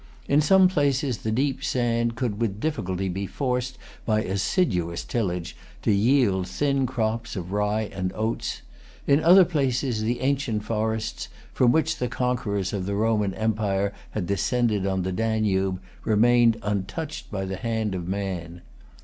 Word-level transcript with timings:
In 0.27 0.41
some 0.41 0.67
places, 0.67 1.19
the 1.19 1.29
deep 1.31 1.63
sand 1.63 2.15
could 2.15 2.41
with 2.41 2.59
difficulty 2.59 3.07
be 3.07 3.27
forced 3.27 3.77
by 4.03 4.23
assiduous 4.23 5.03
tillage 5.03 5.55
to 5.83 5.91
yield 5.91 6.47
thin 6.47 6.87
crops 6.87 7.35
of 7.35 7.51
rye 7.51 7.83
and 7.93 8.11
oats. 8.15 8.63
In 9.05 9.23
other 9.23 9.45
places, 9.45 10.01
the 10.01 10.21
ancient 10.21 10.63
forests, 10.63 11.27
from 11.53 11.71
which 11.71 11.97
the 11.97 12.07
conquerors 12.07 12.73
of 12.73 12.87
the 12.87 12.95
Roman 12.95 13.35
empire 13.35 13.93
had 14.09 14.25
descended 14.25 14.87
on 14.87 15.03
the 15.03 15.11
Danube, 15.11 15.79
remained 16.03 16.57
untouched 16.63 17.29
by 17.29 17.45
the 17.45 17.57
hand 17.57 17.93
of 17.93 18.07
man. 18.07 18.63